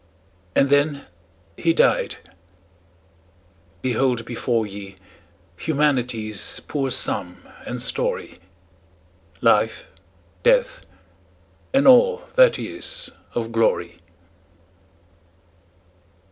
[0.55, 1.05] And then
[1.55, 2.17] he died!
[3.83, 4.95] Behold before ye
[5.57, 8.39] Humanity's poor sum and story;
[9.41, 9.91] Life,
[10.41, 10.81] Death,
[11.71, 13.99] and all that is of glory.